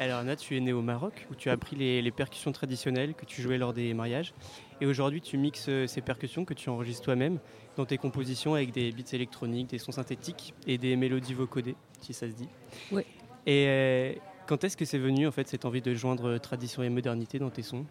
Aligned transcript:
Alors 0.00 0.20
Anna, 0.20 0.34
tu 0.34 0.56
es 0.56 0.60
née 0.60 0.72
au 0.72 0.80
Maroc 0.80 1.26
où 1.30 1.34
tu 1.34 1.50
as 1.50 1.52
appris 1.52 1.76
les, 1.76 2.00
les 2.00 2.10
percussions 2.10 2.52
traditionnelles 2.52 3.12
que 3.12 3.26
tu 3.26 3.42
jouais 3.42 3.58
lors 3.58 3.74
des 3.74 3.92
mariages. 3.92 4.32
Et 4.80 4.86
aujourd'hui, 4.86 5.20
tu 5.20 5.36
mixes 5.36 5.66
euh, 5.68 5.86
ces 5.86 6.00
percussions 6.00 6.46
que 6.46 6.54
tu 6.54 6.70
enregistres 6.70 7.02
toi-même 7.02 7.38
dans 7.76 7.84
tes 7.84 7.98
compositions 7.98 8.54
avec 8.54 8.72
des 8.72 8.92
beats 8.92 9.12
électroniques, 9.12 9.68
des 9.68 9.76
sons 9.76 9.92
synthétiques 9.92 10.54
et 10.66 10.78
des 10.78 10.96
mélodies 10.96 11.34
vocodées, 11.34 11.76
si 12.00 12.14
ça 12.14 12.26
se 12.30 12.34
dit. 12.34 12.48
Oui. 12.90 13.02
Et 13.44 13.66
euh, 13.68 14.12
quand 14.46 14.64
est-ce 14.64 14.78
que 14.78 14.86
c'est 14.86 14.98
venu 14.98 15.26
en 15.26 15.32
fait 15.32 15.46
cette 15.48 15.66
envie 15.66 15.82
de 15.82 15.92
joindre 15.92 16.38
tradition 16.38 16.82
et 16.82 16.88
modernité 16.88 17.38
dans 17.38 17.50
tes 17.50 17.62
sons? 17.62 17.84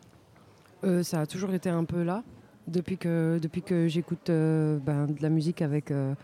Euh, 0.84 1.04
ça 1.04 1.22
a 1.22 1.28
toujours 1.28 1.54
été 1.54 1.70
un 1.70 1.86
peu 1.86 2.02
là. 2.02 2.24
Depuis 2.68 2.98
que, 2.98 3.40
depuis 3.40 3.62
que 3.62 3.88
j'écoute 3.88 4.32
euh, 4.32 4.80
ben, 4.80 5.06
de 5.06 5.22
la 5.22 5.30
musique 5.30 5.62
avec 5.62 5.92
euh, 5.92 6.14
euh, 6.14 6.16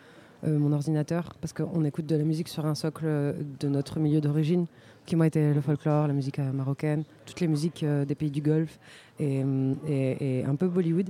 mon 0.48 0.71
ordinateur, 0.73 1.36
parce 1.41 1.54
qu'on 1.54 1.84
écoute 1.86 2.05
de 2.05 2.16
la 2.16 2.23
musique 2.23 2.48
sur 2.48 2.66
un 2.66 2.75
socle 2.75 3.05
euh, 3.05 3.34
de 3.59 3.68
notre 3.68 4.00
milieu 4.00 4.21
d'origine, 4.21 4.66
qui 5.05 5.16
moi 5.16 5.27
était 5.27 5.54
le 5.54 5.62
folklore, 5.62 6.07
la 6.07 6.14
musique 6.14 6.39
euh, 6.39 6.52
marocaine, 6.52 7.04
toutes 7.25 7.39
les 7.41 7.48
musiques 7.48 7.84
euh, 7.84 8.05
des 8.05 8.16
pays 8.16 8.31
du 8.31 8.41
Golfe 8.41 8.80
et, 9.20 9.44
et- 9.88 10.44
un 10.45 10.55
peu 10.55 10.68
Bollywood. 10.68 11.09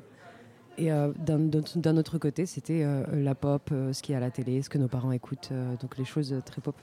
Et 0.77 0.91
euh, 0.91 1.11
d'un 1.17 1.95
autre 1.97 2.17
côté, 2.17 2.45
c'était 2.45 2.83
euh, 2.83 3.03
la 3.13 3.33
pop, 3.35 3.69
euh, 3.71 3.93
ce 3.93 4.01
qui 4.03 4.11
est 4.11 4.15
à 4.15 4.19
la 4.19 4.29
télé, 4.31 4.61
ce 4.61 4.69
que 4.69 4.77
nos 4.77 4.89
parents 4.89 5.13
écoutent, 5.13 5.49
euh, 5.53 5.75
donc 5.81 5.97
les 5.97 6.03
choses 6.03 6.33
euh, 6.33 6.41
très 6.45 6.61
pop. 6.61 6.75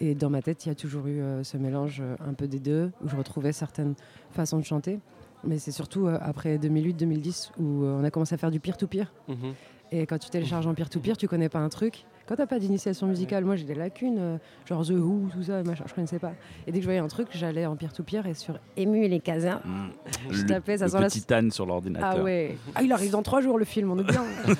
Et 0.00 0.14
dans 0.16 0.30
ma 0.30 0.42
tête, 0.42 0.66
il 0.66 0.70
y 0.70 0.72
a 0.72 0.74
toujours 0.74 1.06
eu 1.06 1.20
euh, 1.20 1.44
ce 1.44 1.56
mélange 1.56 1.98
euh, 2.00 2.16
un 2.28 2.32
peu 2.34 2.48
des 2.48 2.58
deux, 2.58 2.90
où 3.04 3.08
je 3.08 3.16
retrouvais 3.16 3.52
certaines 3.52 3.94
façons 4.32 4.58
de 4.58 4.64
chanter. 4.64 4.98
Mais 5.44 5.58
c'est 5.58 5.70
surtout 5.70 6.08
euh, 6.08 6.18
après 6.20 6.58
2008-2010 6.58 7.50
où 7.60 7.84
euh, 7.84 8.00
on 8.00 8.04
a 8.04 8.10
commencé 8.10 8.34
à 8.34 8.38
faire 8.38 8.50
du 8.50 8.58
peer-to-peer. 8.58 9.12
Mhm. 9.28 9.54
Et 9.90 10.06
quand 10.06 10.18
tu 10.18 10.28
télécharges 10.30 10.66
en 10.66 10.74
peer-to-peer, 10.74 11.16
tu 11.16 11.28
connais 11.28 11.48
pas 11.48 11.58
un 11.60 11.68
truc. 11.68 12.04
Quand 12.26 12.36
t'as 12.36 12.46
pas 12.46 12.58
d'initiation 12.58 13.06
musicale, 13.06 13.42
moi 13.46 13.56
j'ai 13.56 13.64
des 13.64 13.74
lacunes, 13.74 14.18
euh, 14.18 14.36
genre 14.68 14.84
The 14.84 14.90
Who, 14.90 15.30
tout 15.32 15.42
ça, 15.44 15.62
machin, 15.62 15.84
je 15.86 15.94
connaissais 15.94 16.18
pas. 16.18 16.32
Et 16.66 16.72
dès 16.72 16.78
que 16.78 16.82
je 16.82 16.86
voyais 16.86 17.00
un 17.00 17.08
truc, 17.08 17.28
j'allais 17.32 17.64
en 17.64 17.74
peer-to-peer 17.74 18.26
et 18.26 18.34
sur 18.34 18.58
Emu 18.76 19.02
et 19.02 19.08
les 19.08 19.20
casins. 19.20 19.62
Mm. 19.64 19.86
Je 20.30 20.42
Le, 20.42 20.46
tapais, 20.46 20.76
ça 20.76 20.84
le 20.84 21.08
sent 21.08 21.20
petit 21.22 21.50
sur 21.50 21.64
l'ordinateur. 21.64 22.16
Ah 22.18 22.22
ouais. 22.22 22.58
Ah, 22.74 22.82
il 22.82 22.92
arrive 22.92 23.12
dans 23.12 23.22
trois 23.22 23.40
jours 23.40 23.58
le 23.58 23.64
film, 23.64 23.90
on 23.90 23.98
est 23.98 24.04
bien. 24.04 24.22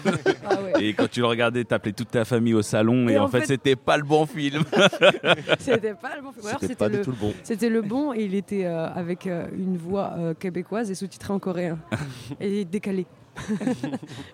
ah 0.49 0.63
ouais. 0.63 0.83
Et 0.83 0.95
quand 0.95 1.11
tu 1.11 1.21
le 1.21 1.27
regardais, 1.27 1.63
t'appelais 1.63 1.93
toute 1.93 2.11
ta 2.11 2.25
famille 2.25 2.55
au 2.55 2.63
salon 2.63 3.07
et, 3.07 3.13
Et 3.13 3.19
en, 3.19 3.25
en 3.25 3.29
fait, 3.29 3.41
fait- 3.41 3.47
c'était 3.49 3.77
pas 3.77 3.99
le 3.99 4.05
bon 4.05 4.25
film. 4.25 4.63
C'était 5.59 5.93
pas 5.95 6.17
le 6.17 6.23
bon 6.23 6.33
film. 6.33 6.45
C'était 6.47 6.59
c'était 6.61 6.75
pas 6.75 6.89
le, 6.89 6.97
du 6.99 7.03
tout 7.03 7.11
le 7.11 7.17
bon. 7.17 7.35
C'était 7.43 7.69
le 7.69 7.83
bon 7.83 8.15
et 8.15 8.25
il 8.25 8.35
était 8.35 8.65
euh, 8.65 8.89
avec 8.89 9.27
euh, 9.27 9.47
une 9.53 9.77
voix 9.77 10.15
euh, 10.17 10.33
québécoise 10.33 10.91
et 10.91 10.95
sous-titré 10.95 11.35
en 11.35 11.39
coréen 11.39 11.79
et 12.41 12.65
décalé. 12.65 13.07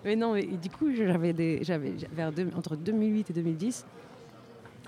Mais 0.03 0.15
non, 0.15 0.33
mais 0.33 0.43
du 0.45 0.69
coup, 0.69 0.93
j'avais 0.93 1.33
des, 1.33 1.59
j'avais 1.63 1.93
vers 2.13 2.31
deux- 2.31 2.49
entre 2.55 2.75
2008 2.75 3.29
et 3.29 3.33
2010 3.33 3.85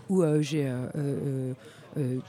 où 0.09 0.21
euh, 0.23 0.41
j'ai 0.41 0.67
euh, 0.67 1.53
euh, 1.97 2.19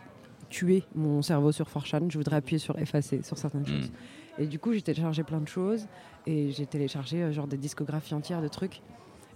tué 0.49 0.83
mon 0.95 1.23
cerveau 1.23 1.53
sur 1.53 1.67
4chan. 1.69 2.11
Je 2.11 2.19
voudrais 2.19 2.37
appuyer 2.37 2.59
sur 2.59 2.79
effacer 2.79 3.23
sur 3.23 3.39
certaines 3.39 3.63
Mm. 3.63 3.67
choses. 3.67 3.91
Et 4.39 4.47
du 4.47 4.59
coup, 4.59 4.73
j'ai 4.73 4.83
téléchargé 4.83 5.23
plein 5.25 5.41
de 5.41 5.49
choses 5.49 5.87
et 6.27 6.51
j'ai 6.53 6.67
téléchargé 6.67 7.33
genre 7.33 7.47
des 7.47 7.57
discographies 7.57 8.15
entières 8.15 8.43
de 8.43 8.49
trucs. 8.49 8.81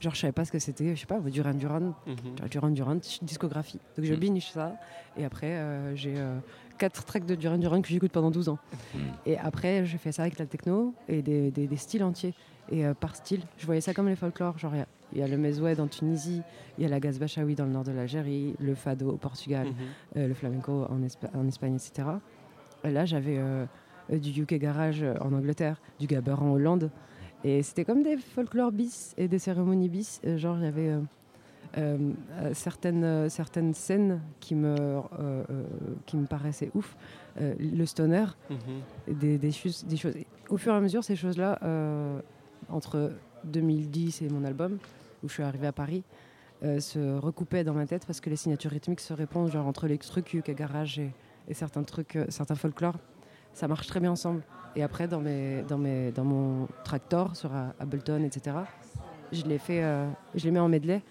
Genre, 0.00 0.14
je 0.14 0.20
savais 0.20 0.32
pas 0.32 0.44
ce 0.44 0.50
que 0.50 0.58
c'était, 0.58 0.96
je 0.96 1.00
sais 1.00 1.06
pas, 1.06 1.20
Duran 1.20 1.54
Duran. 1.54 1.92
Genre 2.38 2.48
Duran 2.50 2.70
Duran, 2.70 2.96
discographie. 3.22 3.78
Donc 3.96 4.04
je 4.06 4.14
Mm. 4.14 4.18
binge 4.18 4.50
ça. 4.50 4.74
Et 5.16 5.24
après, 5.24 5.52
euh, 5.52 5.94
j'ai 5.94 6.14
euh, 6.16 6.38
quatre 6.78 7.04
tracks 7.04 7.26
de 7.26 7.34
Duran 7.34 7.58
Duran 7.58 7.80
que 7.82 7.88
j'écoute 7.88 8.12
pendant 8.12 8.30
12 8.30 8.48
ans. 8.48 8.58
Mm. 8.94 8.98
Et 9.26 9.38
après, 9.38 9.84
je 9.84 9.96
fais 9.96 10.12
ça 10.12 10.22
avec 10.22 10.38
la 10.38 10.46
techno 10.46 10.94
et 11.08 11.22
des, 11.22 11.50
des- 11.50 11.66
des 11.66 11.76
styles 11.76 12.02
entiers. 12.04 12.34
Et 12.70 12.86
euh, 12.86 12.94
par 12.94 13.16
style, 13.16 13.42
je 13.58 13.66
voyais 13.66 13.80
ça 13.80 13.92
comme 13.94 14.08
les 14.08 14.16
folklores. 14.16 14.58
Genre, 14.58 14.74
il 14.74 14.78
y 14.78 14.82
a- 14.82 14.86
il 15.14 15.18
y, 15.18 15.22
a 15.22 15.28
le 15.28 15.36
mezoued 15.36 15.78
en 15.78 15.88
Tunisie, 15.88 16.40
il 16.78 16.82
y 16.84 16.86
a 16.86 16.88
la 16.88 16.98
gazbachaoui 16.98 17.54
dans 17.54 17.66
le 17.66 17.72
nord 17.72 17.84
de 17.84 17.92
l'Algérie, 17.92 18.54
le 18.58 18.74
fado 18.74 19.10
au 19.10 19.16
Portugal, 19.18 19.66
Mhm. 19.66 19.74
euh, 20.16 20.28
le 20.28 20.34
flamenco 20.34 20.86
en, 20.88 21.00
Espa- 21.02 21.28
en 21.36 21.46
Espagne, 21.46 21.74
etc. 21.74 22.08
Et 22.84 22.90
là, 22.90 23.04
j'avais 23.04 23.36
euh, 23.38 23.66
du 24.10 24.30
UK 24.42 24.54
Garage 24.54 25.04
en 25.20 25.32
Angleterre, 25.34 25.80
du 26.00 26.06
gabber 26.06 26.32
en 26.40 26.50
Hollande. 26.52 26.90
Et 27.44 27.62
c'était 27.62 27.84
comme 27.84 28.02
des 28.02 28.16
folklore 28.16 28.72
bis 28.72 29.14
et 29.18 29.28
des 29.28 29.38
cérémonies 29.38 29.88
bis. 29.90 30.20
Genre, 30.36 30.56
il 30.58 30.64
y 30.64 30.68
avait 30.68 30.94
certaines, 32.52 33.04
euh, 33.04 33.28
certaines 33.28 33.74
scènes 33.74 34.20
qui 34.40 34.54
me, 34.54 34.74
euh, 34.78 35.00
euh, 35.18 35.64
qui 36.06 36.16
me 36.16 36.26
paraissaient 36.26 36.70
ouf. 36.74 36.96
Euh, 37.40 37.54
le 37.58 37.86
stoner, 37.86 38.26
Mhm. 38.50 39.16
des, 39.18 39.38
des, 39.38 39.52
choses, 39.52 39.84
des 39.86 39.96
choses. 39.96 40.14
Au 40.50 40.56
fur 40.58 40.72
et 40.72 40.76
à 40.76 40.80
mesure, 40.80 41.02
ces 41.02 41.16
choses-là, 41.16 41.58
euh, 41.62 42.20
entre 42.68 43.12
2010 43.44 44.22
et 44.22 44.28
mon 44.28 44.44
album, 44.44 44.78
où 45.24 45.28
je 45.28 45.34
suis 45.34 45.42
arrivée 45.42 45.66
à 45.66 45.72
Paris, 45.72 46.02
euh, 46.62 46.78
se 46.78 47.18
recoupaient 47.18 47.64
dans 47.64 47.72
ma 47.74 47.86
tête 47.86 48.04
parce 48.06 48.20
que 48.20 48.30
les 48.30 48.36
signatures 48.36 48.70
rythmiques 48.70 49.00
se 49.00 49.12
répondent, 49.14 49.50
genre 49.50 49.66
entre 49.66 49.86
les 49.88 49.98
trucs 49.98 50.32
UK 50.34 50.54
Garage 50.54 50.98
et, 50.98 51.10
et 51.48 51.54
certains 51.54 51.82
trucs, 51.82 52.16
euh, 52.16 52.26
certains 52.28 52.54
folklore, 52.54 52.96
ça 53.54 53.66
marche 53.66 53.86
très 53.86 53.98
bien 54.00 54.12
ensemble. 54.12 54.42
Et 54.76 54.82
après, 54.82 55.08
dans, 55.08 55.20
mes, 55.20 55.62
dans, 55.68 55.76
mes, 55.78 56.12
dans 56.12 56.24
mon 56.24 56.68
tractor 56.84 57.34
sur 57.36 57.54
euh, 57.54 57.66
Ableton, 57.80 58.22
etc., 58.24 58.56
je 59.32 59.44
les 59.44 59.58
fais, 59.58 59.82
euh, 59.82 60.06
je 60.34 60.44
les 60.44 60.50
mets 60.50 60.60
en 60.60 60.68
medley. 60.68 61.02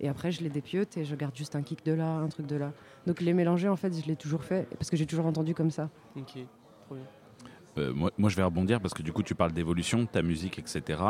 Et 0.00 0.08
après, 0.08 0.32
je 0.32 0.42
les 0.42 0.48
dépiote 0.48 0.96
et 0.96 1.04
je 1.04 1.14
garde 1.14 1.36
juste 1.36 1.54
un 1.56 1.62
kick 1.62 1.84
de 1.84 1.92
là, 1.92 2.08
un 2.08 2.28
truc 2.28 2.46
de 2.46 2.56
là. 2.56 2.72
Donc 3.06 3.20
les 3.20 3.34
mélanger, 3.34 3.68
en 3.68 3.76
fait, 3.76 3.92
je 4.00 4.06
l'ai 4.06 4.16
toujours 4.16 4.42
fait 4.42 4.66
parce 4.78 4.90
que 4.90 4.96
j'ai 4.96 5.06
toujours 5.06 5.26
entendu 5.26 5.54
comme 5.54 5.70
ça. 5.70 5.90
Ok, 6.16 6.38
trop 6.86 6.94
bien. 6.94 7.04
Euh, 7.78 7.92
moi, 7.92 8.10
moi, 8.18 8.28
je 8.30 8.36
vais 8.36 8.42
rebondir 8.42 8.80
parce 8.80 8.94
que 8.94 9.02
du 9.02 9.12
coup, 9.12 9.22
tu 9.22 9.34
parles 9.34 9.52
d'évolution, 9.52 10.04
ta 10.06 10.22
musique, 10.22 10.58
etc. 10.58 11.00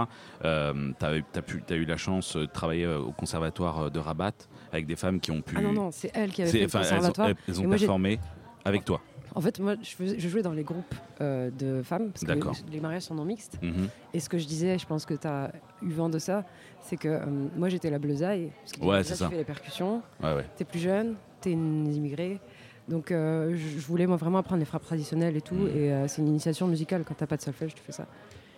Euh, 0.44 0.92
tu 0.98 1.72
as, 1.72 1.76
eu 1.76 1.84
la 1.84 1.96
chance 1.96 2.36
de 2.36 2.44
travailler 2.46 2.84
euh, 2.84 2.98
au 2.98 3.12
conservatoire 3.12 3.78
euh, 3.84 3.90
de 3.90 3.98
Rabat 3.98 4.32
avec 4.72 4.86
des 4.86 4.96
femmes 4.96 5.20
qui 5.20 5.30
ont 5.30 5.40
pu. 5.40 5.54
Ah 5.56 5.62
non, 5.62 5.72
non, 5.72 5.90
c'est 5.90 6.10
elle 6.12 6.30
qui 6.30 6.42
avait 6.42 6.50
C'est- 6.50 6.58
fait 6.68 6.78
le 6.78 6.84
elles 6.84 6.92
ont, 6.92 6.96
conservatoire. 6.96 7.28
elles- 7.28 7.36
elles 7.48 7.60
ont 7.60 7.70
performé 7.70 8.18
avec 8.64 8.84
toi. 8.84 9.00
En 9.34 9.40
fait, 9.40 9.58
moi, 9.60 9.74
je, 9.82 9.90
faisais- 9.90 10.18
je 10.18 10.28
jouais 10.28 10.42
dans 10.42 10.52
les 10.52 10.64
groupes 10.64 10.94
euh, 11.20 11.50
de 11.50 11.82
femmes, 11.82 12.10
parce 12.10 12.24
que 12.24 12.70
les 12.72 12.80
mariages 12.80 13.02
sont 13.02 13.14
non 13.14 13.24
mixtes. 13.24 13.58
Mhm. 13.62 13.88
Et 14.14 14.20
ce 14.20 14.28
que 14.28 14.38
je 14.38 14.46
disais, 14.46 14.78
je 14.78 14.86
pense 14.86 15.06
que 15.06 15.14
tu 15.14 15.26
as 15.26 15.52
eu 15.82 15.90
vent 15.90 16.08
de 16.08 16.18
ça, 16.18 16.44
c'est 16.82 16.96
que 16.96 17.08
euh, 17.08 17.26
moi, 17.56 17.68
j'étais 17.68 17.90
la 17.90 17.98
bleusaille. 17.98 18.50
Parce 18.60 18.72
que 18.72 18.84
Ouais, 18.84 19.04
c'est 19.04 19.14
ça. 19.14 19.26
Tu 19.26 19.32
fais 19.32 19.38
les 19.38 19.44
percussions, 19.44 20.02
Ouais, 20.22 20.34
ouais. 20.34 20.44
tu 20.56 20.62
es 20.62 20.66
plus 20.66 20.80
jeune, 20.80 21.14
tu 21.40 21.50
es 21.50 21.52
une 21.52 21.92
immigrée. 21.94 22.40
Donc, 22.88 23.12
euh, 23.12 23.56
je 23.56 23.78
voulais 23.86 24.06
moi 24.06 24.16
vraiment 24.16 24.38
apprendre 24.38 24.58
les 24.58 24.64
frappes 24.64 24.84
traditionnelles 24.84 25.36
et 25.36 25.42
tout. 25.42 25.54
Mhm. 25.54 25.76
Et 25.76 26.08
c'est 26.08 26.22
une 26.22 26.28
initiation 26.28 26.66
musicale. 26.66 27.04
Quand 27.06 27.14
t'as 27.14 27.26
pas 27.26 27.36
de 27.36 27.42
solfège, 27.42 27.74
tu 27.74 27.82
fais 27.82 27.92
ça. 27.92 28.06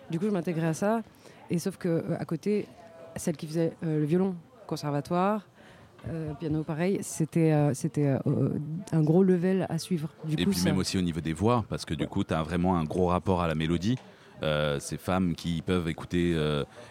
Du 0.09 0.17
coup, 0.19 0.25
je 0.25 0.31
m'intégrais 0.31 0.67
à 0.67 0.73
ça. 0.73 1.01
Et 1.51 1.59
sauf 1.59 1.77
que 1.77 2.03
à 2.19 2.25
côté, 2.25 2.67
celle 3.15 3.37
qui 3.37 3.45
faisait 3.45 3.73
le 3.83 4.03
violon, 4.05 4.35
conservatoire, 4.65 5.45
euh, 6.09 6.33
piano, 6.33 6.63
pareil, 6.63 6.99
c'était 7.01 7.51
euh, 7.53 7.73
c'était 7.73 8.17
euh, 8.25 8.49
un 8.91 9.01
gros 9.03 9.23
level 9.23 9.65
à 9.69 9.77
suivre. 9.77 10.09
Du 10.25 10.35
Et 10.35 10.43
coup, 10.43 10.51
puis 10.51 10.59
ça- 10.59 10.65
même 10.69 10.77
aussi 10.77 10.97
au 10.97 11.01
niveau 11.01 11.21
des 11.21 11.33
voix, 11.33 11.65
parce 11.69 11.85
que 11.85 11.93
du 11.93 12.07
coup, 12.07 12.23
tu 12.23 12.33
as 12.33 12.43
vraiment 12.43 12.77
un 12.77 12.83
gros 12.83 13.07
rapport 13.07 13.41
à 13.41 13.47
la 13.47 13.55
mélodie. 13.55 13.97
Ces 14.79 14.97
femmes 14.97 15.35
qui 15.35 15.61
peuvent 15.61 15.87
écouter 15.87 16.35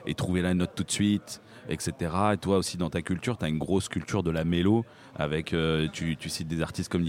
et 0.06 0.14
trouver 0.14 0.40
la 0.40 0.54
note 0.54 0.70
tout 0.74 0.84
de 0.84 0.90
suite, 0.90 1.42
etc. 1.68 1.92
Et 2.32 2.36
toi 2.38 2.56
aussi, 2.56 2.78
dans 2.78 2.88
ta 2.88 3.02
culture, 3.02 3.36
tu 3.36 3.44
as 3.44 3.48
une 3.48 3.58
grosse 3.58 3.90
culture 3.90 4.22
de 4.22 4.30
la 4.30 4.44
mélo, 4.44 4.86
avec, 5.16 5.54
tu, 5.92 6.16
tu 6.16 6.28
cites 6.30 6.48
des 6.48 6.62
artistes 6.62 6.90
comme 6.90 7.02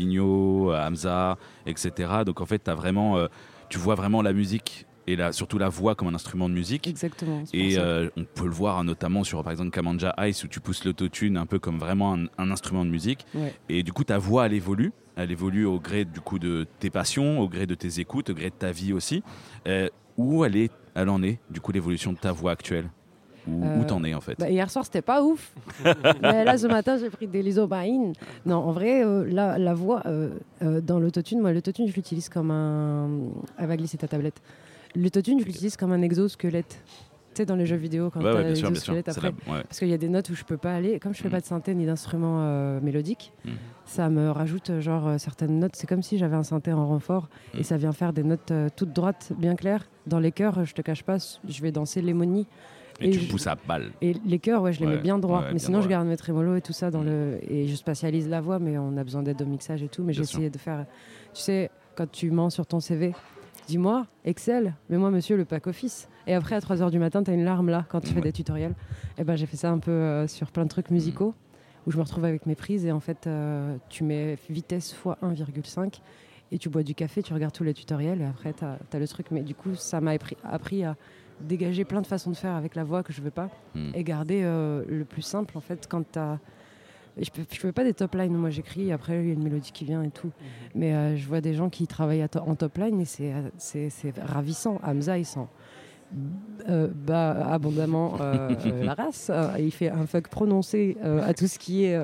euh, 0.69 0.85
Hamza, 0.85 1.37
etc. 1.65 2.23
Donc 2.25 2.41
en 2.41 2.45
fait, 2.45 2.67
as 2.67 2.75
vraiment, 2.75 3.17
tu 3.69 3.77
vois 3.77 3.95
vraiment 3.95 4.21
la 4.21 4.33
musique 4.33 4.85
et 5.07 5.15
la, 5.15 5.31
surtout 5.31 5.57
la 5.57 5.69
voix 5.69 5.95
comme 5.95 6.07
un 6.07 6.15
instrument 6.15 6.47
de 6.49 6.53
musique. 6.53 6.87
Exactement. 6.87 7.43
Et 7.53 7.77
euh, 7.77 8.09
on 8.17 8.23
peut 8.23 8.45
le 8.45 8.51
voir 8.53 8.83
notamment 8.83 9.23
sur 9.23 9.43
par 9.43 9.51
exemple 9.51 9.71
Kamanja 9.71 10.13
Ice 10.27 10.43
où 10.43 10.47
tu 10.47 10.59
pousses 10.59 10.85
l'autotune 10.85 11.37
un 11.37 11.45
peu 11.45 11.59
comme 11.59 11.77
vraiment 11.77 12.13
un, 12.15 12.25
un 12.37 12.51
instrument 12.51 12.85
de 12.85 12.89
musique. 12.89 13.25
Ouais. 13.35 13.53
Et 13.69 13.83
du 13.83 13.91
coup 13.93 14.03
ta 14.03 14.17
voix 14.17 14.45
elle 14.45 14.53
évolue, 14.53 14.91
elle 15.15 15.31
évolue 15.31 15.65
au 15.65 15.79
gré 15.79 16.05
du 16.05 16.21
coup 16.21 16.39
de 16.39 16.65
tes 16.79 16.89
passions, 16.89 17.39
au 17.39 17.49
gré 17.49 17.65
de 17.65 17.75
tes 17.75 17.99
écoutes, 17.99 18.29
au 18.29 18.33
gré 18.33 18.49
de 18.49 18.55
ta 18.55 18.71
vie 18.71 18.93
aussi. 18.93 19.23
Euh, 19.67 19.89
où 20.17 20.45
elle 20.45 20.55
est, 20.55 20.71
elle 20.95 21.09
en 21.09 21.21
est 21.23 21.39
du 21.49 21.59
coup 21.59 21.71
l'évolution 21.71 22.13
de 22.13 22.17
ta 22.17 22.31
voix 22.31 22.51
actuelle? 22.51 22.89
Où, 23.45 23.61
où 23.61 23.81
Euh, 23.81 23.83
t'en 23.83 24.01
es 24.05 24.13
en 24.13 24.21
fait? 24.21 24.39
Bah, 24.39 24.49
hier 24.49 24.71
soir, 24.71 24.85
c'était 24.85 25.01
pas 25.01 25.21
ouf. 25.21 25.51
Mais 26.21 26.45
là, 26.45 26.57
ce 26.57 26.65
matin, 26.67 26.97
j'ai 26.97 27.09
pris 27.09 27.27
des 27.27 27.43
lisobaïnes. 27.43 28.13
Non, 28.45 28.55
en 28.57 28.71
vrai, 28.71 29.03
euh, 29.03 29.25
la, 29.29 29.57
la 29.57 29.73
voix 29.73 30.01
euh, 30.05 30.29
dans 30.61 30.97
l'autotune, 30.97 31.41
moi, 31.41 31.51
l'autotune, 31.51 31.87
je 31.89 31.93
l'utilise 31.93 32.29
comme 32.29 32.51
un. 32.51 33.09
Elle 33.57 33.67
va 33.67 33.75
glisser 33.75 33.97
ta 33.97 34.07
tablette. 34.07 34.41
L'autotune, 34.95 35.39
je 35.39 35.45
l'utilise 35.45 35.75
comme 35.77 35.91
un 35.91 36.01
exosquelette. 36.01 36.83
Tu 37.33 37.37
sais, 37.41 37.45
dans 37.47 37.55
les 37.55 37.65
jeux 37.65 37.77
vidéo, 37.77 38.11
quand 38.11 38.19
t'as 38.19 38.31
ouais, 38.35 38.43
bien 38.43 38.53
sûr, 38.55 38.69
bien 38.69 38.79
sûr. 38.79 38.93
après. 38.95 39.21
la- 39.21 39.29
ouais. 39.29 39.63
Parce 39.63 39.79
qu'il 39.79 39.87
y 39.87 39.93
a 39.93 39.97
des 39.97 40.07
notes 40.09 40.29
où 40.29 40.35
je 40.35 40.43
peux 40.43 40.57
pas 40.57 40.75
aller. 40.75 40.99
Comme 40.99 41.15
je 41.15 41.21
fais 41.21 41.29
Mm. 41.29 41.31
pas 41.31 41.39
de 41.41 41.45
synthé 41.45 41.73
ni 41.73 41.87
d'instrument 41.87 42.41
euh, 42.41 42.79
mélodique, 42.79 43.33
Mm. 43.43 43.49
ça 43.85 44.07
me 44.09 44.29
rajoute 44.29 44.69
euh, 44.69 44.81
genre 44.81 45.07
euh, 45.07 45.17
certaines 45.17 45.57
notes. 45.57 45.75
C'est 45.75 45.87
comme 45.87 46.03
si 46.03 46.19
j'avais 46.19 46.35
un 46.35 46.43
synthé 46.43 46.71
en 46.73 46.85
renfort 46.87 47.29
Mm. 47.55 47.59
et 47.59 47.63
ça 47.63 47.77
vient 47.77 47.91
faire 47.91 48.13
des 48.13 48.21
notes 48.23 48.51
euh, 48.51 48.69
toutes 48.75 48.93
droites, 48.93 49.31
bien 49.35 49.55
claires. 49.55 49.87
Dans 50.05 50.19
les 50.19 50.31
chœurs, 50.31 50.63
je 50.63 50.75
te 50.75 50.83
cache 50.83 51.01
pas, 51.01 51.17
je 51.47 51.61
vais 51.63 51.71
danser 51.71 52.03
l'hémonie. 52.03 52.45
Et, 52.99 53.07
Et 53.07 53.11
tu 53.11 53.19
je- 53.21 53.31
pousses 53.31 53.47
à 53.47 53.55
balle. 53.67 53.89
Et 54.03 54.13
les 54.23 54.37
chœurs, 54.37 54.61
ouais, 54.61 54.71
je 54.71 54.81
les 54.81 54.85
Ouais, 54.85 54.95
mets 54.97 55.01
bien 55.01 55.17
droits. 55.17 55.39
ouais, 55.39 55.45
mais 55.45 55.49
bien 55.53 55.59
sinon, 55.65 55.81
je 55.81 55.87
garde 55.89 56.07
mes 56.07 56.15
trémolos 56.17 56.57
et 56.57 56.61
tout 56.61 56.73
ça 56.73 56.91
dans 56.91 57.01
le. 57.01 57.39
Et 57.49 57.65
je 57.67 57.75
spatialise 57.75 58.29
la 58.29 58.41
voix, 58.41 58.59
mais 58.59 58.77
on 58.77 58.95
a 58.95 59.03
besoin 59.03 59.23
d'aide 59.23 59.41
au 59.41 59.45
mixage 59.45 59.81
et 59.81 59.87
tout. 59.89 60.03
Mais 60.03 60.13
j'ai 60.13 60.21
essayé 60.21 60.51
de 60.51 60.57
faire. 60.59 60.85
Tu 61.33 61.41
sais, 61.41 61.71
quand 61.95 62.09
tu 62.11 62.29
mens 62.29 62.51
sur 62.51 62.67
ton 62.67 62.79
CV, 62.79 63.13
dis-moi, 63.67 64.07
Excel, 64.25 64.75
mais 64.89 64.97
moi, 64.97 65.11
monsieur, 65.11 65.37
le 65.37 65.45
pack 65.45 65.67
office. 65.67 66.09
Et 66.27 66.33
après, 66.33 66.55
à 66.55 66.61
3 66.61 66.77
h 66.77 66.91
du 66.91 66.99
matin, 66.99 67.23
tu 67.23 67.31
as 67.31 67.33
une 67.33 67.43
larme 67.43 67.69
là 67.69 67.85
quand 67.89 67.99
tu 68.01 68.13
fais 68.13 68.21
des 68.21 68.31
tutoriels. 68.31 68.73
Et 69.17 69.23
ben, 69.23 69.35
j'ai 69.35 69.45
fait 69.45 69.57
ça 69.57 69.71
un 69.71 69.79
peu 69.79 69.91
euh, 69.91 70.27
sur 70.27 70.51
plein 70.51 70.63
de 70.63 70.69
trucs 70.69 70.89
musicaux 70.89 71.33
où 71.85 71.91
je 71.91 71.97
me 71.97 72.03
retrouve 72.03 72.23
avec 72.25 72.45
mes 72.45 72.55
prises 72.55 72.85
et 72.85 72.91
en 72.91 73.01
fait, 73.01 73.27
euh, 73.27 73.75
tu 73.89 74.03
mets 74.05 74.37
vitesse 74.49 74.91
x 74.91 75.05
1,5 75.21 75.99
et 76.51 76.57
tu 76.57 76.69
bois 76.69 76.83
du 76.83 76.95
café, 76.95 77.21
tu 77.21 77.33
regardes 77.33 77.53
tous 77.53 77.63
les 77.65 77.73
tutoriels 77.73 78.21
et 78.21 78.25
après 78.25 78.53
tu 78.53 78.63
as, 78.63 78.99
le 78.99 79.07
truc. 79.07 79.27
Mais 79.31 79.41
du 79.41 79.53
coup, 79.53 79.75
ça 79.75 79.99
m'a 79.99 80.11
appris, 80.11 80.37
appris, 80.43 80.83
à 80.85 80.95
dégager 81.41 81.83
plein 81.83 82.01
de 82.01 82.07
façons 82.07 82.31
de 82.31 82.37
faire 82.37 82.53
avec 82.53 82.75
la 82.75 82.83
voix 82.85 83.03
que 83.03 83.11
je 83.11 83.21
veux 83.21 83.31
pas 83.31 83.49
Hmm. 83.75 83.89
et 83.95 84.03
garder 84.03 84.43
euh, 84.43 84.83
le 84.87 85.03
plus 85.03 85.23
simple 85.23 85.57
en 85.57 85.61
fait 85.61 85.87
quand 85.89 86.03
tu 86.11 86.19
as. 86.19 86.39
Je 87.17 87.29
je 87.51 87.59
fais 87.59 87.71
pas 87.71 87.83
des 87.83 87.93
top 87.93 88.15
lines, 88.15 88.35
moi 88.35 88.49
j'écris, 88.49 88.91
après 88.91 89.19
il 89.21 89.27
y 89.27 89.29
a 89.29 89.33
une 89.33 89.43
mélodie 89.43 89.71
qui 89.71 89.85
vient 89.85 90.01
et 90.01 90.09
tout. 90.09 90.31
Mais 90.73 90.95
euh, 90.95 91.15
je 91.15 91.27
vois 91.27 91.41
des 91.41 91.53
gens 91.53 91.69
qui 91.69 91.85
travaillent 91.85 92.27
to- 92.27 92.39
en 92.39 92.55
top 92.55 92.77
line 92.77 92.99
et 92.99 93.05
c'est, 93.05 93.31
euh, 93.33 93.49
c'est, 93.89 94.17
ravissant. 94.19 94.79
Hamza, 94.83 95.17
il 95.19 95.25
sent 95.25 95.47
euh, 96.69 96.87
bah, 96.93 97.47
abondamment 97.51 98.15
euh, 98.21 98.49
euh, 98.65 98.83
la 98.83 98.93
race. 98.95 99.31
Il 99.59 99.71
fait 99.71 99.89
un 99.89 100.05
fuck 100.07 100.27
prononcé 100.27 100.97
à 101.03 101.33
tout 101.35 101.47
ce 101.47 101.59
qui 101.59 101.83
est 101.85 101.99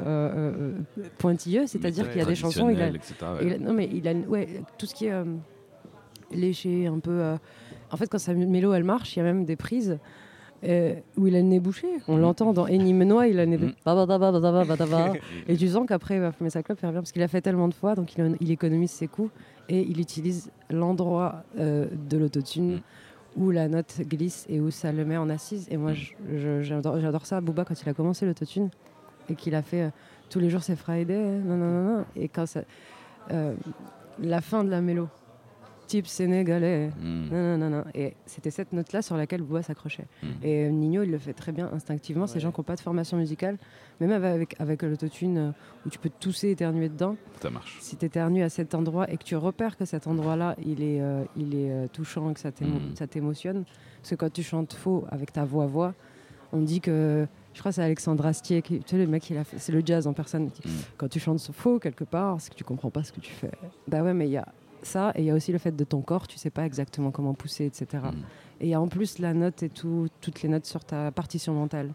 pointilleux, 1.17 1.65
c'est-à-dire 1.67 2.09
qu'il 2.09 2.19
y 2.19 2.23
a 2.23 2.27
des 2.27 2.35
chansons, 2.35 2.69
il 2.69 2.81
a, 2.81 2.88
etc., 2.89 3.13
ouais. 3.21 3.38
il 3.47 3.53
a- 3.53 3.57
non 3.57 3.73
mais 3.73 3.89
il 3.91 4.07
a 4.07 4.13
ouais, 4.13 4.61
tout 4.77 4.85
ce 4.85 4.94
qui 4.94 5.06
est 5.07 5.13
léché, 6.31 6.85
un 6.88 7.00
peu. 7.00 7.33
en 7.91 7.97
fait, 7.97 8.07
quand 8.07 8.19
sa 8.19 8.33
mélo 8.33 8.73
elle 8.73 8.83
marche, 8.83 9.15
il 9.15 9.19
y 9.19 9.21
a 9.21 9.25
même 9.25 9.45
des 9.45 9.56
prises. 9.56 9.97
Euh, 10.63 10.94
où 11.17 11.27
il 11.27 11.35
a 11.35 11.39
le 11.39 11.45
nez 11.45 11.59
bouché, 11.59 11.88
on 12.07 12.17
l'entend 12.17 12.53
dans 12.53 12.67
Eni 12.67 12.94
Menois, 12.94 13.27
il 13.27 13.39
a 13.39 13.45
le 13.45 13.51
nez 13.51 13.57
Mm. 13.57 13.61
bouché. 13.61 13.75
Et 15.47 15.56
tu 15.57 15.67
sens 15.67 15.85
qu'après, 15.88 16.15
il 16.15 16.21
va 16.21 16.31
fumer 16.31 16.50
sa 16.50 16.63
clope, 16.63 16.79
il 16.81 16.85
revient 16.85 16.97
parce 17.00 17.11
qu'il 17.11 17.21
a 17.23 17.27
fait 17.27 17.41
tellement 17.41 17.67
de 17.67 17.73
fois, 17.73 17.95
donc 17.95 18.15
il, 18.17 18.35
il 18.41 18.51
économise 18.51 18.91
ses 18.91 19.07
coups 19.07 19.31
et 19.69 19.81
il 19.81 20.00
utilise 20.00 20.51
l'endroit 20.69 21.44
euh, 21.59 21.88
de 22.09 22.17
l'autotune 22.17 22.75
Mm. 22.75 22.79
où 23.38 23.51
la 23.51 23.67
note 23.67 23.95
glisse 24.01 24.45
et 24.50 24.59
où 24.59 24.71
ça 24.71 24.91
le 24.91 25.06
met 25.06 25.17
en 25.17 25.29
assise. 25.29 25.67
Et 25.71 25.77
moi, 25.77 25.91
Mm. 25.94 26.61
j'adore 26.61 27.25
ça. 27.25 27.39
Booba, 27.41 27.63
quand 27.65 27.81
il 27.81 27.88
a 27.89 27.94
commencé 27.94 28.25
l'autotune 28.25 28.69
et 29.29 29.35
qu'il 29.35 29.56
a 29.56 29.61
fait 29.61 29.83
euh, 29.83 29.89
tous 30.29 30.39
les 30.39 30.50
jours 30.50 30.63
c'est 30.63 30.75
Friday, 30.75 31.17
non, 31.45 31.56
non, 31.56 31.71
non, 31.71 31.97
non. 32.00 32.06
Et 32.15 32.27
quand 32.27 32.45
ça. 32.45 32.61
la 34.21 34.41
fin 34.41 34.63
de 34.63 34.69
la 34.69 34.81
mélo, 34.81 35.07
type 35.89 36.07
sénégalais. 36.07 36.89
Hmm. 37.01 37.25
Non, 37.31 37.41
non, 37.41 37.57
non, 37.57 37.69
non. 37.77 37.83
Et 37.95 38.13
c'était 38.25 38.51
cette 38.51 38.71
note-là 38.74 39.01
sur 39.01 39.18
laquelle 39.18 39.41
Booba 39.41 39.63
s'accrochait. 39.63 40.06
Mm. 40.24 40.27
Et 40.44 40.69
Nino, 40.69 41.03
il 41.03 41.12
le 41.12 41.18
fait 41.18 41.33
très 41.33 41.51
bien 41.51 41.69
instinctivement. 41.74 42.27
Ces 42.27 42.39
gens 42.39 42.51
qui 42.51 42.59
n'ont 42.59 42.63
pas 42.63 42.75
de 42.75 42.81
formation 42.81 43.18
musicale, 43.18 43.57
même 44.00 44.12
avec, 44.12 44.56
avec 44.59 44.83
l'autotune 44.83 45.38
euh, 45.38 45.51
où 45.86 45.89
tu 45.89 45.97
peux 46.00 46.09
tousser, 46.19 46.51
éternuer 46.51 46.89
dedans, 46.89 47.15
Ça 47.41 47.50
marche. 47.50 47.77
si 47.81 47.97
tu 47.97 48.06
éternues 48.06 48.44
à 48.44 48.50
cet 48.50 48.75
endroit 48.75 49.09
et 49.12 49.18
que 49.18 49.24
tu 49.24 49.36
repères 49.36 49.75
que 49.77 49.86
cet 49.86 50.06
endroit-là, 50.07 50.56
il 50.63 50.81
est, 50.83 51.01
euh, 51.01 51.24
il 51.36 51.56
est 51.56 51.71
euh, 51.71 51.88
touchant, 51.92 52.31
que 52.33 52.39
ça 52.39 52.51
t'émo- 52.51 52.80
Mm. 52.80 52.95
ça 52.95 53.07
t'émotionne. 53.07 53.65
Parce 54.01 54.12
que 54.12 54.15
quand 54.15 54.31
tu 54.31 54.44
chantes 54.44 54.74
faux 54.74 55.06
avec 55.09 55.33
ta 55.33 55.44
voix-voix, 55.44 55.94
on 56.53 56.59
dit 56.62 56.80
que. 56.81 57.27
Je 57.51 57.59
crois 57.62 57.71
que 57.71 57.75
c'est 57.77 57.83
Alexandre 57.83 58.25
Astier, 58.27 58.62
qui, 58.62 58.80
tu 58.80 58.89
sais, 58.92 58.97
le 58.97 59.07
mec, 59.07 59.27
il 59.31 59.38
a 59.38 59.44
fait- 59.44 59.57
c'est 59.57 59.71
le 59.71 59.81
jazz 59.83 60.06
en 60.07 60.13
personne. 60.13 60.51
qui- 60.51 60.65
Mm. 60.68 60.71
Quand 60.97 61.07
tu 61.09 61.19
chantes 61.19 61.50
faux 61.51 61.80
quelque 61.80 62.03
part, 62.06 62.39
c'est 62.39 62.51
que 62.51 62.56
tu 62.56 62.63
comprends 62.63 62.92
pas 62.92 63.03
ce 63.03 63.12
que 63.12 63.19
tu 63.19 63.31
fais. 63.31 63.50
Bah 63.88 64.03
ouais, 64.03 64.13
mais 64.13 64.27
il 64.27 64.31
y 64.31 64.38
a 64.38 64.47
ça, 64.84 65.12
et 65.16 65.22
il 65.22 65.26
y 65.26 65.30
a 65.31 65.36
aussi 65.36 65.52
le 65.52 65.58
fait 65.58 65.76
de 65.76 65.84
ton 65.84 66.02
corps, 66.02 66.28
tu 66.28 66.38
sais 66.38 66.50
pas 66.50 66.66
exactement 66.66 67.12
comment 67.12 67.34
pousser, 67.34 67.66
etc. 67.66 68.04
Mm. 68.04 68.16
Et 68.62 68.66
il 68.68 68.70
y 68.70 68.74
a 68.74 68.81
en 68.81 68.88
plus 68.88 69.20
la 69.20 69.34
note 69.34 69.64
et 69.64 69.70
tout, 69.70 70.08
toutes 70.22 70.42
les 70.42 70.50
notes 70.50 70.66
sur 70.66 70.84
ta 70.84 71.12
partition 71.12 71.54
mentale. 71.54 71.94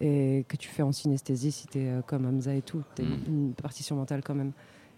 Et 0.00 0.44
que 0.48 0.56
tu 0.56 0.68
fais 0.68 0.82
en 0.82 0.92
synesthésie 0.92 1.52
si 1.52 1.66
tu 1.68 1.78
es 1.78 1.92
comme 2.06 2.26
Hamza 2.26 2.54
et 2.54 2.62
tout. 2.62 2.82
Tu 2.96 3.02
Mm. 3.02 3.18
une 3.28 3.54
partition 3.54 3.96
mentale 3.96 4.22
quand 4.24 4.34
même. 4.34 4.52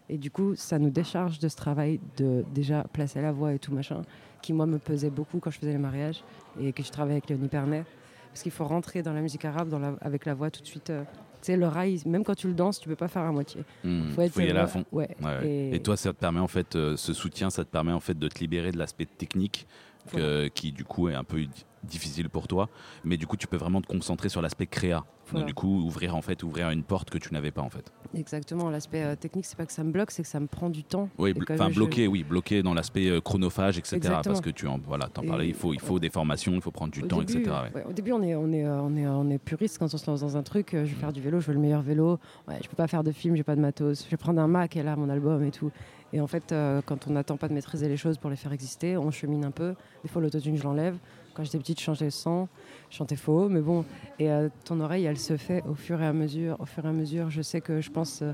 Et 0.08 0.18
du 0.18 0.30
coup, 0.30 0.54
ça 0.56 0.78
nous 0.78 0.90
décharge 0.90 1.38
de 1.38 1.48
ce 1.48 1.56
travail 1.56 2.00
de 2.16 2.44
déjà 2.54 2.84
placer 2.92 3.20
la 3.20 3.32
voix 3.32 3.52
et 3.52 3.58
tout 3.58 3.74
machin, 3.74 4.02
qui 4.40 4.52
moi 4.52 4.64
me 4.66 4.78
pesait 4.78 5.10
beaucoup 5.10 5.38
quand 5.40 5.50
je 5.50 5.58
faisais 5.58 5.72
les 5.72 5.78
mariages 5.78 6.22
et 6.60 6.72
que 6.72 6.82
je 6.82 6.90
travaillais 6.90 7.16
avec 7.16 7.28
Léonie 7.28 7.48
Pernet. 7.48 7.84
Parce 8.30 8.42
qu'il 8.42 8.52
faut 8.52 8.66
rentrer 8.66 9.02
dans 9.02 9.12
la 9.12 9.20
musique 9.20 9.44
arabe 9.44 9.68
dans 9.68 9.78
la- 9.78 9.96
avec 10.00 10.24
la 10.26 10.34
voix 10.34 10.50
tout 10.50 10.60
de 10.62 10.66
suite. 10.66 10.90
euh, 10.90 11.02
sais, 11.42 11.56
le 11.56 11.66
rail, 11.68 12.00
même 12.06 12.24
quand 12.24 12.34
tu 12.34 12.46
le 12.48 12.54
danses, 12.54 12.80
tu 12.80 12.88
peux 12.88 12.96
pas 12.96 13.08
faire 13.08 13.22
à 13.22 13.32
moitié. 13.32 13.62
Hmm. 13.84 14.10
Faut 14.14 14.22
être 14.22 14.32
Faut 14.32 14.40
y 14.40 14.48
aller 14.50 14.58
à 14.58 14.66
fond. 14.66 14.84
Ouais. 14.92 15.08
Ouais. 15.22 15.46
Et- 15.46 15.74
Et... 15.76 15.82
toi, 15.82 15.96
ça 15.96 16.12
te 16.12 16.18
permet 16.18 16.40
en 16.40 16.48
fait, 16.48 16.76
euh, 16.76 16.96
ce 16.96 17.12
soutien, 17.12 17.50
ça 17.50 17.64
te 17.64 17.70
permet 17.70 17.92
en 17.92 18.00
fait 18.00 18.18
de 18.18 18.28
te 18.28 18.38
libérer 18.40 18.72
de 18.72 18.78
l'aspect 18.78 19.06
technique 19.06 19.66
que- 20.12 20.48
qui 20.48 20.72
du 20.72 20.84
coup 20.84 21.08
est 21.08 21.14
un 21.14 21.24
peu 21.24 21.40
di- 21.40 21.64
difficile 21.84 22.28
pour 22.28 22.48
toi, 22.48 22.68
mais 23.04 23.16
du 23.16 23.26
coup 23.26 23.36
tu 23.36 23.46
peux 23.46 23.56
vraiment 23.56 23.80
te 23.80 23.86
concentrer 23.86 24.28
sur 24.28 24.42
l'aspect 24.42 24.66
créa. 24.66 25.04
Voilà. 25.28 25.40
Donc 25.40 25.48
du 25.48 25.54
coup 25.54 25.82
ouvrir 25.84 26.14
en 26.14 26.22
fait 26.22 26.42
ouvrir 26.44 26.70
une 26.70 26.84
porte 26.84 27.10
que 27.10 27.18
tu 27.18 27.32
n'avais 27.34 27.50
pas 27.50 27.62
en 27.62 27.70
fait. 27.70 27.90
Exactement. 28.14 28.70
L'aspect 28.70 29.02
euh, 29.02 29.16
technique, 29.16 29.44
c'est 29.44 29.56
pas 29.56 29.66
que 29.66 29.72
ça 29.72 29.82
me 29.84 29.90
bloque, 29.90 30.10
c'est 30.12 30.22
que 30.22 30.28
ça 30.28 30.38
me 30.40 30.46
prend 30.46 30.70
du 30.70 30.84
temps. 30.84 31.08
Oui, 31.18 31.34
enfin 31.50 31.68
je- 31.70 31.74
bloqué, 31.74 32.06
oui, 32.06 32.22
bloqué 32.24 32.62
dans 32.62 32.74
l'aspect 32.74 33.08
euh, 33.08 33.20
chronophage, 33.20 33.78
etc. 33.78 33.96
Exactement. 33.96 34.22
Parce 34.22 34.40
que 34.40 34.50
tu 34.50 34.66
en 34.68 34.78
voilà, 34.78 35.08
t'en 35.08 35.22
parlais, 35.22 35.48
il 35.48 35.54
faut 35.54 35.74
il 35.74 35.80
faut 35.80 35.98
des 35.98 36.10
formations, 36.10 36.52
il 36.54 36.60
faut 36.60 36.70
prendre 36.70 36.92
du 36.92 37.02
Au 37.02 37.06
temps, 37.06 37.18
début, 37.22 37.40
etc. 37.40 37.56
ouais. 37.74 37.80
ouais, 37.80 37.86
au 37.88 37.92
début, 37.92 38.12
on 38.12 38.22
est, 38.22 38.34
on, 38.36 38.52
est, 38.52 38.64
euh, 38.64 38.80
on, 38.80 38.96
est, 38.96 39.06
on 39.06 39.28
est 39.30 39.38
puriste 39.38 39.78
quand 39.78 39.92
on 39.92 39.96
se 39.98 40.08
lance 40.10 40.20
dans 40.20 40.36
un 40.36 40.42
truc. 40.42 40.74
euh, 40.74 40.84
Je 40.84 40.94
vais 40.94 41.00
faire 41.00 41.12
du 41.12 41.20
vélo, 41.20 41.40
je 41.40 41.48
veux 41.48 41.54
le 41.54 41.60
meilleur 41.60 41.82
vélo. 41.82 42.18
Ouais, 42.48 42.58
je 42.62 42.68
peux 42.68 42.76
pas 42.76 42.86
faire 42.86 43.02
de 43.04 43.10
film, 43.12 43.36
j'ai 43.36 43.42
pas 43.44 43.56
de 43.56 43.60
matos. 43.60 44.04
Je 44.04 44.10
vais 44.10 44.16
prendre 44.16 44.40
un 44.40 44.46
Mac 44.48 44.76
et 44.76 44.82
là, 44.84 44.94
mon 44.96 45.08
album 45.08 45.42
et 45.44 45.50
tout. 45.50 45.70
Et 46.12 46.20
en 46.20 46.26
fait, 46.26 46.52
euh, 46.52 46.80
quand 46.86 47.06
on 47.08 47.12
n'attend 47.12 47.36
pas 47.36 47.48
de 47.48 47.52
maîtriser 47.54 47.88
les 47.88 47.96
choses 47.96 48.16
pour 48.18 48.30
les 48.30 48.36
faire 48.36 48.52
exister, 48.52 48.96
on 48.96 49.10
chemine 49.10 49.44
un 49.44 49.50
peu. 49.50 49.74
Des 50.02 50.08
fois, 50.08 50.22
l'autotune, 50.22 50.56
je 50.56 50.62
l'enlève. 50.62 50.96
Quand 51.34 51.44
j'étais 51.44 51.58
petite, 51.58 51.78
je 51.80 51.84
chantais 51.84 52.10
sans, 52.10 52.48
je 52.90 52.96
chantais 52.96 53.16
faux, 53.16 53.48
mais 53.48 53.60
bon. 53.60 53.84
Et 54.18 54.30
euh, 54.30 54.48
ton 54.64 54.80
oreille, 54.80 55.04
elle 55.04 55.18
se 55.18 55.36
fait 55.36 55.62
au 55.68 55.74
fur 55.74 56.00
et 56.00 56.06
à 56.06 56.12
mesure. 56.12 56.56
Au 56.60 56.64
fur 56.64 56.84
et 56.86 56.88
à 56.88 56.92
mesure, 56.92 57.28
je 57.30 57.42
sais 57.42 57.60
que 57.60 57.80
je 57.80 57.90
pense. 57.90 58.22
euh, 58.22 58.32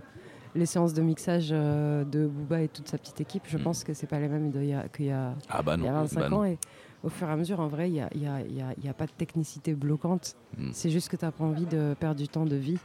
les 0.54 0.66
séances 0.66 0.92
de 0.92 1.00
mixage 1.00 1.48
de 1.48 2.26
Booba 2.26 2.60
et 2.60 2.68
toute 2.68 2.86
sa 2.86 2.98
petite 2.98 3.22
équipe, 3.22 3.44
je 3.48 3.56
Mm. 3.56 3.62
pense 3.62 3.84
que 3.84 3.94
c'est 3.94 4.06
pas 4.06 4.20
les 4.20 4.28
mêmes 4.28 4.50
d'il 4.50 4.66
y 4.66 4.74
a- 4.74 4.86
qu'il 4.86 5.06
y 5.06 5.10
a 5.10 5.34
Ah 5.48 5.62
bah 5.62 5.78
non. 5.78 5.86
y 5.86 5.88
a 5.88 5.92
25 5.94 6.20
bah 6.28 6.36
ans 6.36 6.44
et 6.44 6.58
au 7.02 7.08
fur 7.08 7.26
et 7.26 7.32
à 7.32 7.36
mesure, 7.36 7.58
en 7.60 7.68
vrai, 7.68 7.88
il 7.88 7.94
n'y 7.94 8.02
a, 8.02 8.10
il 8.14 8.22
y 8.22 8.26
a- 8.26 8.40
il 8.42 8.54
y 8.54 8.60
a- 8.60 8.74
il 8.76 8.84
y 8.84 8.88
a 8.90 8.92
pas 8.92 9.06
de 9.06 9.12
technicité 9.12 9.72
bloquante. 9.72 10.36
Mm. 10.58 10.68
C'est 10.74 10.90
juste 10.90 11.08
que 11.08 11.16
tu 11.16 11.24
n'as 11.24 11.30
pas 11.32 11.44
envie 11.44 11.64
de 11.64 11.94
perdre 11.98 12.16
du 12.20 12.28
temps 12.28 12.44
de 12.44 12.54
vie 12.56 12.76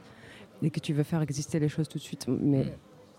et 0.62 0.70
que 0.70 0.80
tu 0.80 0.94
veux 0.94 1.04
faire 1.04 1.22
exister 1.22 1.60
les 1.60 1.68
choses 1.68 1.90
tout 1.90 1.98
de 1.98 2.04
suite. 2.04 2.26
Mais 2.30 2.64
Mm. 2.64 2.70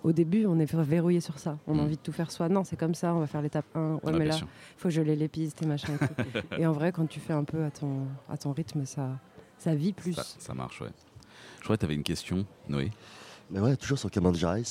Au 0.04 0.12
début, 0.12 0.46
on 0.46 0.58
est 0.58 0.72
verrouillé 0.74 1.20
sur 1.20 1.38
ça. 1.38 1.58
On 1.66 1.74
Mm. 1.74 1.80
a 1.80 1.82
envie 1.82 1.96
de 1.96 2.02
tout 2.02 2.12
faire 2.12 2.30
soi. 2.30 2.48
Non, 2.48 2.64
c'est 2.64 2.76
comme 2.76 2.94
ça, 2.94 3.14
on 3.14 3.20
va 3.20 3.26
faire 3.26 3.42
l'étape 3.42 3.66
1. 3.74 3.94
Ouais, 3.94 4.00
Ah, 4.06 4.10
mais 4.12 4.24
là, 4.26 4.36
il 4.40 4.46
faut 4.76 4.90
je 4.90 5.00
les 5.02 5.16
lépise, 5.16 5.54
tes 5.54 5.66
machins 5.66 5.94
et 5.94 5.98
tout. 5.98 6.38
et 6.58 6.66
en 6.66 6.72
vrai, 6.72 6.92
quand 6.92 7.06
tu 7.06 7.20
fais 7.20 7.32
un 7.32 7.44
peu 7.44 7.64
à 7.64 7.70
ton, 7.70 8.06
à 8.28 8.36
ton 8.36 8.52
rythme, 8.52 8.84
ça, 8.84 9.18
ça 9.58 9.74
vit 9.74 9.92
plus. 9.92 10.14
Ça, 10.14 10.22
ça 10.38 10.54
marche, 10.54 10.80
ouais. 10.80 10.90
Je 11.58 11.64
crois 11.64 11.76
que 11.76 11.80
tu 11.80 11.86
avais 11.86 11.94
une 11.94 12.02
question, 12.04 12.46
Noé. 12.68 12.90
Mais 13.50 13.60
ouais, 13.60 13.76
toujours 13.76 13.98
sur 13.98 14.10
Cameron 14.10 14.34
Jarais. 14.34 14.62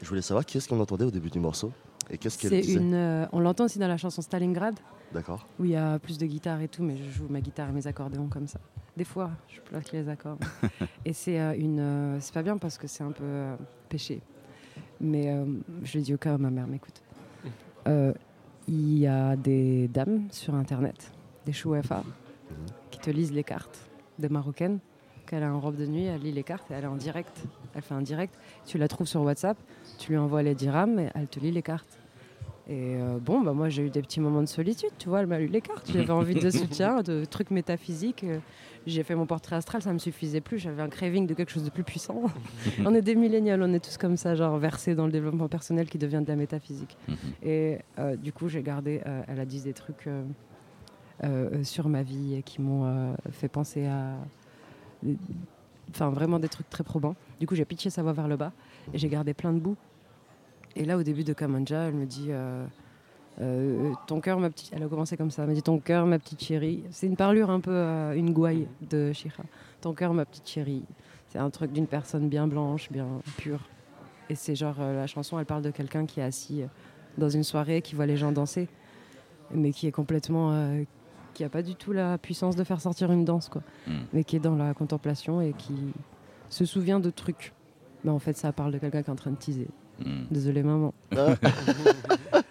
Je 0.00 0.08
voulais 0.08 0.22
savoir 0.22 0.46
qui 0.46 0.56
est-ce 0.58 0.68
qu'on 0.68 0.80
entendait 0.80 1.04
au 1.04 1.10
début 1.10 1.30
du 1.30 1.40
morceau 1.40 1.72
et 2.10 2.16
qu'est-ce 2.16 2.38
qu'elle 2.38 2.50
C'est 2.50 2.60
disait. 2.60 2.80
une, 2.80 2.94
euh, 2.94 3.26
on 3.32 3.40
l'entend 3.40 3.64
aussi 3.64 3.78
dans 3.78 3.88
la 3.88 3.96
chanson 3.98 4.22
Stalingrad, 4.22 4.78
D'accord. 5.12 5.46
où 5.58 5.64
il 5.66 5.72
y 5.72 5.76
a 5.76 5.98
plus 5.98 6.16
de 6.16 6.24
guitare 6.24 6.60
et 6.62 6.68
tout, 6.68 6.82
mais 6.82 6.96
je 6.96 7.10
joue 7.10 7.26
ma 7.28 7.40
guitare 7.40 7.68
et 7.68 7.72
mes 7.72 7.86
accordéons 7.86 8.28
comme 8.28 8.46
ça. 8.46 8.60
Des 8.96 9.04
fois, 9.04 9.30
je 9.48 9.60
plaque 9.60 9.92
les 9.92 10.08
accords. 10.08 10.38
et 11.04 11.12
c'est 11.12 11.38
euh, 11.38 11.54
une, 11.58 11.80
euh, 11.80 12.20
c'est 12.20 12.32
pas 12.32 12.42
bien 12.42 12.56
parce 12.56 12.78
que 12.78 12.86
c'est 12.86 13.02
un 13.04 13.10
peu 13.12 13.24
euh, 13.24 13.56
péché. 13.88 14.22
Mais 15.00 15.28
euh, 15.28 15.44
je 15.84 15.98
l'ai 15.98 16.04
dit 16.04 16.14
au 16.14 16.18
cas 16.18 16.34
où 16.34 16.38
ma 16.38 16.50
mère 16.50 16.66
m'écoute. 16.66 17.02
Euh, 17.86 18.12
Il 18.66 18.98
y 18.98 19.06
a 19.06 19.36
des 19.36 19.88
dames 19.88 20.28
sur 20.30 20.54
internet, 20.54 21.12
des 21.46 21.52
chouefa, 21.52 22.02
qui 22.90 22.98
te 22.98 23.10
lisent 23.10 23.32
les 23.32 23.44
cartes, 23.44 23.78
des 24.18 24.28
marocaines, 24.28 24.78
qu'elle 25.26 25.42
a 25.42 25.52
en 25.52 25.60
robe 25.60 25.76
de 25.76 25.86
nuit, 25.86 26.04
elle 26.04 26.20
lit 26.22 26.32
les 26.32 26.42
cartes 26.42 26.70
et 26.70 26.74
elle 26.74 26.84
est 26.84 26.88
en 26.88 26.96
direct. 26.96 27.44
Elle 27.74 27.82
fait 27.82 27.94
un 27.94 28.02
direct. 28.02 28.34
Tu 28.66 28.78
la 28.78 28.88
trouves 28.88 29.06
sur 29.06 29.22
WhatsApp, 29.22 29.56
tu 29.98 30.12
lui 30.12 30.18
envoies 30.18 30.42
les 30.42 30.54
dirhams 30.54 30.98
et 30.98 31.08
elle 31.14 31.28
te 31.28 31.38
lit 31.40 31.50
les 31.52 31.62
cartes. 31.62 31.97
Et 32.70 32.96
euh, 32.96 33.18
bon, 33.18 33.40
bah 33.40 33.54
moi 33.54 33.70
j'ai 33.70 33.86
eu 33.86 33.90
des 33.90 34.02
petits 34.02 34.20
moments 34.20 34.42
de 34.42 34.46
solitude, 34.46 34.90
tu 34.98 35.08
vois, 35.08 35.20
elle 35.20 35.26
m'a 35.26 35.38
lu 35.38 35.46
les 35.46 35.62
cartes. 35.62 35.90
J'avais 35.90 36.10
envie 36.10 36.34
de 36.34 36.50
soutien, 36.50 37.00
de 37.02 37.24
trucs 37.24 37.50
métaphysiques. 37.50 38.24
euh, 38.24 38.38
J'ai 38.86 39.02
fait 39.04 39.14
mon 39.14 39.24
portrait 39.24 39.56
astral, 39.56 39.80
ça 39.80 39.90
me 39.92 39.98
suffisait 39.98 40.42
plus. 40.42 40.58
J'avais 40.58 40.82
un 40.82 40.90
craving 40.90 41.26
de 41.26 41.32
quelque 41.32 41.50
chose 41.50 41.64
de 41.64 41.70
plus 41.70 41.82
puissant. 41.82 42.24
on 42.84 42.94
est 42.94 43.00
des 43.00 43.14
millénials, 43.14 43.62
on 43.62 43.72
est 43.72 43.82
tous 43.82 43.96
comme 43.96 44.18
ça, 44.18 44.34
genre 44.34 44.58
versés 44.58 44.94
dans 44.94 45.06
le 45.06 45.12
développement 45.12 45.48
personnel 45.48 45.88
qui 45.88 45.96
devient 45.96 46.20
de 46.22 46.28
la 46.28 46.36
métaphysique. 46.36 46.98
Mhm. 47.08 47.16
Et 47.42 47.78
euh, 47.98 48.16
du 48.16 48.34
coup, 48.34 48.48
j'ai 48.48 48.62
gardé, 48.62 49.00
euh, 49.06 49.22
elle 49.28 49.40
a 49.40 49.46
dit 49.46 49.62
des 49.62 49.72
trucs 49.72 50.06
sur 51.62 51.88
ma 51.88 52.02
vie 52.02 52.42
qui 52.44 52.60
m'ont 52.60 53.14
fait 53.32 53.48
penser 53.48 53.86
à. 53.86 54.14
Enfin, 55.90 56.10
vraiment 56.10 56.38
des 56.38 56.48
trucs 56.48 56.68
très 56.68 56.84
probants. 56.84 57.16
Du 57.40 57.46
coup, 57.46 57.54
j'ai 57.54 57.64
pitché 57.64 57.88
sa 57.88 58.02
voix 58.02 58.12
vers 58.12 58.28
le 58.28 58.36
bas 58.36 58.52
et 58.92 58.98
j'ai 58.98 59.08
gardé 59.08 59.32
plein 59.32 59.52
de 59.54 59.58
bouts. 59.58 59.76
Et 60.76 60.84
là, 60.84 60.96
au 60.96 61.02
début 61.02 61.24
de 61.24 61.32
Kamanja, 61.32 61.88
elle 61.88 61.94
me 61.94 62.06
dit 62.06 62.28
euh, 62.30 62.64
euh, 63.40 63.92
Ton 64.06 64.20
cœur, 64.20 64.38
ma 64.38 64.50
petite. 64.50 64.70
Elle 64.72 64.82
a 64.82 64.88
commencé 64.88 65.16
comme 65.16 65.30
ça. 65.30 65.42
Elle 65.42 65.48
m'a 65.48 65.54
dit 65.54 65.62
Ton 65.62 65.78
cœur, 65.78 66.06
ma 66.06 66.18
petite 66.18 66.42
chérie. 66.42 66.84
C'est 66.90 67.06
une 67.06 67.16
parlure 67.16 67.50
un 67.50 67.60
peu, 67.60 67.72
euh, 67.72 68.14
une 68.14 68.32
gouaille 68.32 68.68
de 68.88 69.12
Shira. 69.12 69.42
Ton 69.80 69.92
cœur, 69.92 70.14
ma 70.14 70.24
petite 70.24 70.48
chérie. 70.48 70.84
C'est 71.28 71.38
un 71.38 71.50
truc 71.50 71.72
d'une 71.72 71.86
personne 71.86 72.28
bien 72.28 72.46
blanche, 72.46 72.90
bien 72.90 73.06
pure. 73.36 73.68
Et 74.30 74.34
c'est 74.34 74.54
genre, 74.54 74.76
euh, 74.80 74.94
la 74.96 75.06
chanson, 75.06 75.38
elle 75.38 75.46
parle 75.46 75.62
de 75.62 75.70
quelqu'un 75.70 76.06
qui 76.06 76.20
est 76.20 76.24
assis 76.24 76.62
euh, 76.62 76.66
dans 77.16 77.28
une 77.28 77.44
soirée, 77.44 77.82
qui 77.82 77.94
voit 77.94 78.06
les 78.06 78.16
gens 78.16 78.32
danser, 78.32 78.68
mais 79.50 79.72
qui 79.72 79.86
est 79.86 79.92
complètement. 79.92 80.52
euh, 80.52 80.84
qui 81.34 81.44
n'a 81.44 81.48
pas 81.50 81.62
du 81.62 81.76
tout 81.76 81.92
la 81.92 82.18
puissance 82.18 82.56
de 82.56 82.64
faire 82.64 82.80
sortir 82.80 83.12
une 83.12 83.24
danse, 83.24 83.48
quoi. 83.48 83.62
Mm. 83.86 83.92
Mais 84.12 84.24
qui 84.24 84.34
est 84.34 84.40
dans 84.40 84.56
la 84.56 84.74
contemplation 84.74 85.40
et 85.40 85.52
qui 85.52 85.76
se 86.48 86.64
souvient 86.64 86.98
de 86.98 87.10
trucs. 87.10 87.52
Mais 88.02 88.10
en 88.10 88.18
fait, 88.18 88.36
ça 88.36 88.52
parle 88.52 88.72
de 88.72 88.78
quelqu'un 88.78 89.02
qui 89.02 89.08
est 89.08 89.12
en 89.12 89.16
train 89.16 89.30
de 89.30 89.36
teaser. 89.36 89.68
Mm. 90.04 90.24
Désolée, 90.30 90.62
maman. 90.62 90.94